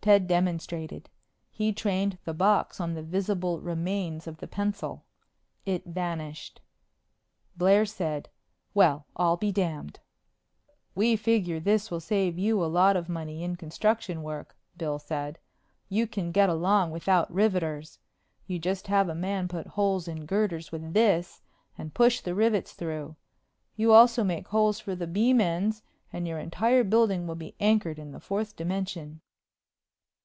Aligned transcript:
Ted 0.00 0.26
demonstrated. 0.26 1.10
He 1.50 1.70
trained 1.70 2.16
the 2.24 2.32
box 2.32 2.80
on 2.80 2.94
the 2.94 3.02
visible 3.02 3.60
remains 3.60 4.26
of 4.26 4.38
the 4.38 4.46
pencil. 4.48 5.04
It 5.66 5.84
vanished. 5.84 6.62
Blair 7.58 7.84
said, 7.84 8.30
"Well, 8.72 9.04
I'll 9.16 9.36
be 9.36 9.52
damned!" 9.52 10.00
"We 10.94 11.14
figure 11.16 11.60
this 11.60 11.90
will 11.90 12.00
save 12.00 12.38
you 12.38 12.64
a 12.64 12.72
lot 12.72 12.96
of 12.96 13.10
money 13.10 13.42
in 13.44 13.56
construction 13.56 14.22
work," 14.22 14.56
Bill 14.78 14.98
said. 14.98 15.38
"You 15.90 16.06
can 16.06 16.32
get 16.32 16.48
along 16.48 16.90
without 16.90 17.30
riveters. 17.30 17.98
You 18.46 18.58
just 18.58 18.86
have 18.86 19.10
a 19.10 19.14
man 19.14 19.46
put 19.46 19.66
holes 19.66 20.08
in 20.08 20.24
girders 20.24 20.72
with 20.72 20.94
this 20.94 21.42
and 21.76 21.92
push 21.92 22.22
the 22.22 22.34
rivets 22.34 22.72
through. 22.72 23.16
You 23.76 23.92
also 23.92 24.24
make 24.24 24.48
holes 24.48 24.80
for 24.80 24.94
the 24.94 25.06
beam 25.06 25.38
ends, 25.38 25.82
and 26.10 26.26
your 26.26 26.38
entire 26.38 26.82
building 26.84 27.26
will 27.26 27.34
be 27.34 27.54
anchored 27.60 27.98
in 27.98 28.12
the 28.12 28.20
fourth 28.20 28.56
dimension." 28.56 29.20